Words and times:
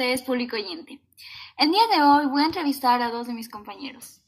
ustedes, 0.00 0.22
público 0.22 0.56
oyente. 0.56 0.98
El 1.58 1.72
día 1.72 1.82
de 1.94 2.02
hoy 2.02 2.24
voy 2.24 2.40
a 2.40 2.46
entrevistar 2.46 3.02
a 3.02 3.10
dos 3.10 3.26
de 3.26 3.34
mis 3.34 3.50
compañeros. 3.50 4.22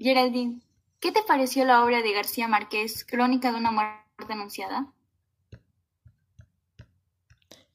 Geraldine, 0.00 0.62
¿qué 0.98 1.12
te 1.12 1.22
pareció 1.22 1.64
la 1.64 1.84
obra 1.84 2.02
de 2.02 2.12
García 2.12 2.48
Márquez, 2.48 3.04
Crónica 3.04 3.52
de 3.52 3.58
una 3.58 3.70
muerte 3.70 4.32
anunciada? 4.32 4.92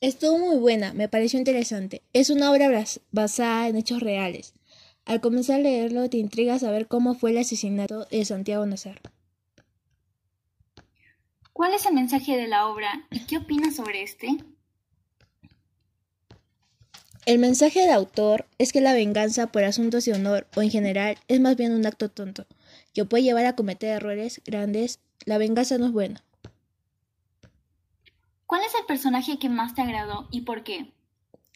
Estuvo 0.01 0.38
muy 0.38 0.57
buena, 0.57 0.91
me 0.91 1.07
pareció 1.07 1.39
interesante. 1.39 2.01
Es 2.12 2.29
una 2.29 2.51
obra 2.51 2.83
basada 3.12 3.70
en 3.70 3.77
hechos 3.77 4.02
reales. 4.02 4.54
Al 5.05 5.21
comenzar 5.21 5.61
a 5.61 5.63
leerlo 5.63 6.09
te 6.09 6.18
intriga 6.18 6.59
saber 6.59 6.89
cómo 6.89 7.16
fue 7.16 7.32
el 7.32 7.38
asesinato 7.38 8.04
de 8.11 8.25
Santiago 8.25 8.66
Nazar. 8.66 9.00
¿Cuál 11.54 11.75
es 11.75 11.86
el 11.86 11.93
mensaje 11.93 12.36
de 12.36 12.50
la 12.50 12.68
obra 12.68 13.07
y 13.09 13.25
qué 13.25 13.38
opinas 13.38 13.77
sobre 13.77 14.04
este? 14.04 14.36
El 17.26 17.39
mensaje 17.39 17.80
del 17.80 17.89
autor 17.89 18.46
es 18.60 18.71
que 18.71 18.82
la 18.82 18.94
venganza 18.94 19.48
por 19.48 19.63
asuntos 19.63 20.05
de 20.05 20.13
honor 20.13 20.45
o 20.55 20.62
en 20.62 20.70
general 20.70 21.18
es 21.27 21.40
más 21.40 21.58
bien 21.58 21.73
un 21.73 21.84
acto 21.88 22.08
tonto, 22.08 22.45
que 22.94 23.04
puede 23.04 23.23
llevar 23.23 23.48
a 23.48 23.55
cometer 23.55 23.90
errores 23.90 24.41
grandes. 24.45 24.99
La 25.26 25.40
venganza 25.40 25.80
no 25.80 25.88
es 25.88 25.91
buena. 25.91 26.23
¿Cuál 28.46 28.62
es 28.63 28.76
el 28.80 28.85
personaje 28.85 29.40
que 29.40 29.49
más 29.49 29.73
te 29.73 29.82
agradó 29.82 30.27
y 30.30 30.41
por 30.41 30.63
qué? 30.63 30.91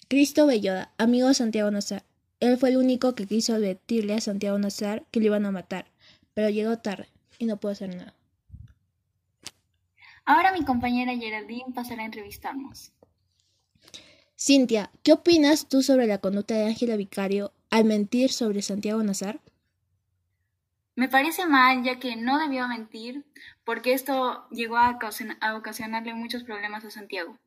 Cristo 0.08 0.48
Belloda, 0.48 0.92
amigo 0.98 1.28
de 1.28 1.36
Santiago 1.36 1.70
Nazar. 1.70 2.04
Él 2.40 2.58
fue 2.58 2.70
el 2.70 2.78
único 2.78 3.14
que 3.14 3.28
quiso 3.28 3.54
advertirle 3.54 4.16
a 4.16 4.22
Santiago 4.22 4.58
Nazar 4.58 5.04
que 5.12 5.20
le 5.20 5.28
iban 5.28 5.46
a 5.46 5.52
matar, 5.52 5.86
pero 6.34 6.50
llegó 6.50 6.80
tarde 6.80 7.10
y 7.38 7.46
no 7.46 7.58
pudo 7.58 7.74
hacer 7.74 7.96
nada. 7.96 8.16
Ahora 10.26 10.52
mi 10.52 10.66
compañera 10.66 11.16
Geraldine 11.16 11.74
pasará 11.76 12.02
a 12.02 12.06
entrevistarnos. 12.06 12.92
Cintia, 14.42 14.90
¿qué 15.04 15.12
opinas 15.12 15.68
tú 15.68 15.84
sobre 15.84 16.08
la 16.08 16.20
conducta 16.20 16.54
de 16.56 16.68
Ángela 16.68 16.96
Vicario 16.96 17.52
al 17.70 17.84
mentir 17.84 18.32
sobre 18.32 18.62
Santiago 18.62 19.04
Nazar? 19.04 19.42
Me 20.96 21.10
parece 21.10 21.46
mal, 21.46 21.84
ya 21.84 22.00
que 22.00 22.16
no 22.16 22.40
debió 22.40 22.66
mentir, 22.70 23.26
porque 23.66 23.92
esto 23.92 24.48
llegó 24.50 24.78
a, 24.78 24.98
ocasionarle 25.58 26.14
muchos 26.14 26.46
problemas 26.46 26.86
a 26.86 26.90
Santiago. 26.90 27.38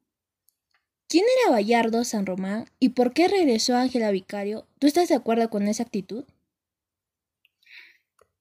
¿Quién 1.09 1.25
era 1.41 1.53
Bayardo 1.53 2.05
San 2.05 2.27
Román 2.27 2.67
y 2.79 2.91
por 2.91 3.15
qué 3.15 3.27
regresó 3.27 3.75
Ángela 3.75 4.11
Vicario? 4.11 4.67
¿Tú 4.79 4.87
estás 4.87 5.09
de 5.09 5.15
acuerdo 5.15 5.49
con 5.49 5.69
esa 5.69 5.85
actitud? 5.85 6.25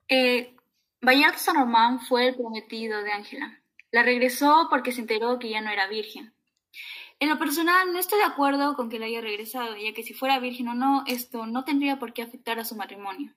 Eh, 0.09 0.57
Bayardo 0.99 1.37
San 1.37 1.55
Román 1.55 2.01
fue 2.01 2.27
el 2.27 2.35
prometido 2.35 3.01
de 3.01 3.13
Ángela. 3.13 3.61
La 3.91 4.03
regresó 4.03 4.67
porque 4.69 4.91
se 4.91 4.99
enteró 4.99 5.39
que 5.39 5.49
ya 5.49 5.61
no 5.61 5.69
era 5.69 5.87
virgen. 5.87 6.33
En 7.21 7.29
lo 7.29 7.37
personal, 7.37 7.93
no 7.93 7.99
estoy 7.99 8.17
de 8.17 8.25
acuerdo 8.25 8.75
con 8.75 8.89
que 8.89 8.97
la 8.97 9.05
haya 9.05 9.21
regresado, 9.21 9.77
ya 9.77 9.93
que 9.93 10.01
si 10.01 10.15
fuera 10.15 10.39
virgen 10.39 10.69
o 10.69 10.73
no, 10.73 11.03
esto 11.05 11.45
no 11.45 11.63
tendría 11.63 11.99
por 11.99 12.13
qué 12.13 12.23
afectar 12.23 12.59
a 12.59 12.65
su 12.65 12.75
matrimonio. 12.75 13.31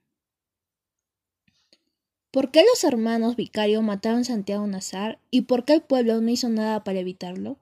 ¿Por 2.31 2.51
qué 2.51 2.65
los 2.65 2.83
hermanos 2.83 3.37
Vicario 3.37 3.83
mataron 3.83 4.21
a 4.21 4.25
Santiago 4.25 4.67
Nazar 4.67 5.19
y 5.31 5.43
por 5.43 5.67
qué 5.67 5.75
el 5.75 5.83
pueblo 5.83 6.19
no 6.23 6.31
hizo 6.31 6.49
nada 6.49 6.83
para 6.83 7.01
evitarlo? 7.01 7.59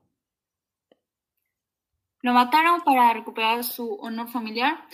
Lo 2.21 2.33
mataron 2.33 2.83
para 2.83 3.13
recuperar 3.13 3.65
su 3.65 3.95
honor 3.97 4.29
familiar 4.29 4.87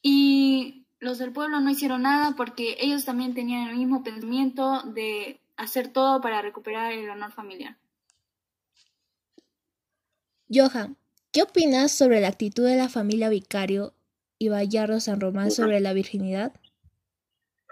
y 0.00 0.84
los 1.00 1.18
del 1.18 1.32
pueblo 1.32 1.58
no 1.58 1.70
hicieron 1.70 2.02
nada 2.02 2.36
porque 2.36 2.76
ellos 2.78 3.04
también 3.04 3.34
tenían 3.34 3.68
el 3.68 3.76
mismo 3.76 4.04
pensamiento 4.04 4.82
de 4.84 5.40
hacer 5.56 5.88
todo 5.88 6.20
para 6.20 6.40
recuperar 6.40 6.92
el 6.92 7.10
honor 7.10 7.32
familiar. 7.32 7.81
Johan, 10.54 10.98
¿qué 11.32 11.42
opinas 11.42 11.96
sobre 11.96 12.20
la 12.20 12.28
actitud 12.28 12.66
de 12.66 12.76
la 12.76 12.90
familia 12.90 13.30
Vicario 13.30 13.94
y 14.38 14.50
Bayardo 14.50 15.00
San 15.00 15.18
Román 15.18 15.50
sobre 15.50 15.80
la 15.80 15.94
virginidad? 15.94 16.52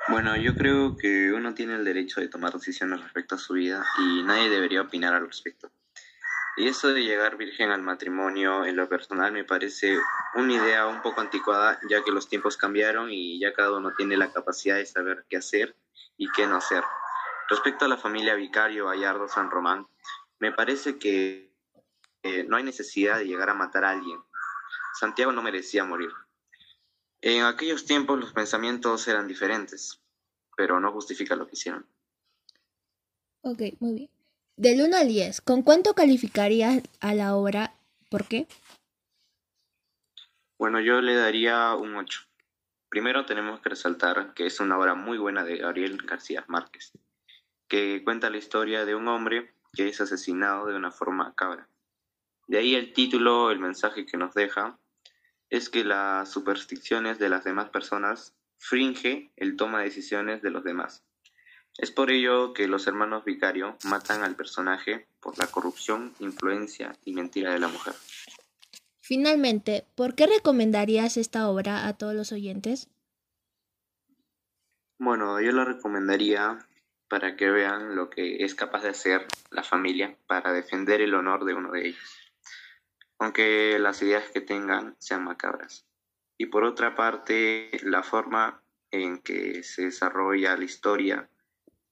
Bueno, 0.08 0.34
yo 0.36 0.54
creo 0.54 0.96
que 0.96 1.30
uno 1.30 1.52
tiene 1.52 1.74
el 1.74 1.84
derecho 1.84 2.22
de 2.22 2.28
tomar 2.28 2.54
decisiones 2.54 3.02
respecto 3.02 3.34
a 3.34 3.38
su 3.38 3.52
vida 3.52 3.84
y 3.98 4.22
nadie 4.22 4.48
debería 4.48 4.80
opinar 4.80 5.12
al 5.12 5.26
respecto. 5.26 5.70
Y 6.56 6.68
eso 6.68 6.88
de 6.88 7.02
llegar 7.02 7.36
virgen 7.36 7.70
al 7.70 7.82
matrimonio 7.82 8.64
en 8.64 8.76
lo 8.76 8.88
personal 8.88 9.30
me 9.30 9.44
parece 9.44 9.98
una 10.34 10.54
idea 10.54 10.86
un 10.86 11.02
poco 11.02 11.20
anticuada, 11.20 11.78
ya 11.90 12.02
que 12.02 12.12
los 12.12 12.30
tiempos 12.30 12.56
cambiaron 12.56 13.10
y 13.10 13.38
ya 13.38 13.52
cada 13.52 13.76
uno 13.76 13.92
tiene 13.94 14.16
la 14.16 14.32
capacidad 14.32 14.76
de 14.76 14.86
saber 14.86 15.26
qué 15.28 15.36
hacer 15.36 15.76
y 16.16 16.30
qué 16.32 16.46
no 16.46 16.56
hacer. 16.56 16.82
Respecto 17.50 17.84
a 17.84 17.88
la 17.88 17.98
familia 17.98 18.34
Vicario 18.36 18.86
Bayardo 18.86 19.28
San 19.28 19.50
Román, 19.50 19.86
me 20.38 20.50
parece 20.50 20.98
que 20.98 21.49
no 22.22 22.56
hay 22.56 22.64
necesidad 22.64 23.18
de 23.18 23.26
llegar 23.26 23.50
a 23.50 23.54
matar 23.54 23.84
a 23.84 23.90
alguien. 23.90 24.18
Santiago 24.98 25.32
no 25.32 25.42
merecía 25.42 25.84
morir. 25.84 26.10
En 27.22 27.44
aquellos 27.44 27.84
tiempos 27.84 28.18
los 28.18 28.32
pensamientos 28.32 29.06
eran 29.08 29.28
diferentes, 29.28 30.00
pero 30.56 30.80
no 30.80 30.92
justifica 30.92 31.36
lo 31.36 31.46
que 31.46 31.54
hicieron. 31.54 31.86
Ok, 33.42 33.62
muy 33.78 33.94
bien. 33.94 34.10
Del 34.56 34.82
1 34.82 34.96
al 34.96 35.08
10, 35.08 35.40
¿con 35.40 35.62
cuánto 35.62 35.94
calificarías 35.94 36.82
a 37.00 37.14
la 37.14 37.34
obra? 37.34 37.74
¿Por 38.10 38.26
qué? 38.26 38.46
Bueno, 40.58 40.80
yo 40.80 41.00
le 41.00 41.14
daría 41.14 41.74
un 41.74 41.96
8. 41.96 42.20
Primero 42.90 43.24
tenemos 43.24 43.60
que 43.60 43.70
resaltar 43.70 44.34
que 44.34 44.46
es 44.46 44.60
una 44.60 44.78
obra 44.78 44.94
muy 44.94 45.16
buena 45.16 45.44
de 45.44 45.56
Gabriel 45.56 45.96
García 46.04 46.44
Márquez, 46.48 46.92
que 47.68 48.02
cuenta 48.04 48.28
la 48.28 48.36
historia 48.36 48.84
de 48.84 48.94
un 48.94 49.08
hombre 49.08 49.54
que 49.72 49.88
es 49.88 50.00
asesinado 50.00 50.66
de 50.66 50.76
una 50.76 50.90
forma 50.90 51.34
cabra. 51.34 51.68
De 52.50 52.58
ahí 52.58 52.74
el 52.74 52.92
título, 52.92 53.52
el 53.52 53.60
mensaje 53.60 54.04
que 54.04 54.16
nos 54.16 54.34
deja, 54.34 54.76
es 55.50 55.70
que 55.70 55.84
las 55.84 56.28
supersticiones 56.32 57.20
de 57.20 57.28
las 57.28 57.44
demás 57.44 57.68
personas 57.68 58.34
fringe 58.58 59.30
el 59.36 59.54
toma 59.54 59.78
de 59.78 59.84
decisiones 59.84 60.42
de 60.42 60.50
los 60.50 60.64
demás. 60.64 61.04
Es 61.78 61.92
por 61.92 62.10
ello 62.10 62.52
que 62.52 62.66
los 62.66 62.88
hermanos 62.88 63.24
Vicario 63.24 63.78
matan 63.84 64.24
al 64.24 64.34
personaje 64.34 65.06
por 65.20 65.38
la 65.38 65.46
corrupción, 65.46 66.12
influencia 66.18 66.96
y 67.04 67.12
mentira 67.12 67.52
de 67.52 67.60
la 67.60 67.68
mujer. 67.68 67.94
Finalmente, 69.00 69.86
¿por 69.94 70.16
qué 70.16 70.26
recomendarías 70.26 71.18
esta 71.18 71.48
obra 71.48 71.86
a 71.86 71.92
todos 71.92 72.16
los 72.16 72.32
oyentes? 72.32 72.88
Bueno, 74.98 75.40
yo 75.40 75.52
la 75.52 75.64
recomendaría 75.64 76.58
para 77.06 77.36
que 77.36 77.48
vean 77.48 77.94
lo 77.94 78.10
que 78.10 78.42
es 78.42 78.56
capaz 78.56 78.82
de 78.82 78.88
hacer 78.88 79.28
la 79.52 79.62
familia 79.62 80.16
para 80.26 80.52
defender 80.52 81.00
el 81.00 81.14
honor 81.14 81.44
de 81.44 81.54
uno 81.54 81.70
de 81.70 81.90
ellos 81.90 82.20
aunque 83.20 83.78
las 83.78 84.02
ideas 84.02 84.30
que 84.30 84.40
tengan 84.40 84.96
sean 84.98 85.24
macabras. 85.24 85.86
Y 86.38 86.46
por 86.46 86.64
otra 86.64 86.96
parte, 86.96 87.70
la 87.82 88.02
forma 88.02 88.64
en 88.90 89.18
que 89.18 89.62
se 89.62 89.82
desarrolla 89.82 90.56
la 90.56 90.64
historia, 90.64 91.30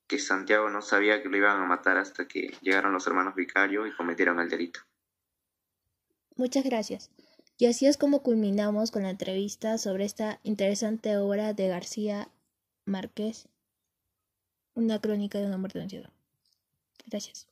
que 0.08 0.18
Santiago 0.18 0.70
no 0.70 0.80
sabía 0.80 1.22
que 1.22 1.28
lo 1.28 1.36
iban 1.36 1.60
a 1.60 1.66
matar 1.66 1.98
hasta 1.98 2.26
que 2.26 2.56
llegaron 2.62 2.94
los 2.94 3.06
hermanos 3.06 3.34
Vicario 3.34 3.86
y 3.86 3.94
cometieron 3.94 4.40
el 4.40 4.48
delito. 4.48 4.80
Muchas 6.34 6.64
gracias. 6.64 7.10
Y 7.58 7.66
así 7.66 7.86
es 7.86 7.98
como 7.98 8.22
culminamos 8.22 8.90
con 8.90 9.02
la 9.02 9.10
entrevista 9.10 9.76
sobre 9.76 10.06
esta 10.06 10.40
interesante 10.44 11.18
obra 11.18 11.52
de 11.52 11.68
García 11.68 12.28
Márquez, 12.86 13.48
una 14.74 14.98
crónica 14.98 15.38
de 15.38 15.46
una 15.46 15.58
muerte 15.58 15.78
anunciada. 15.78 16.10
Gracias. 17.06 17.48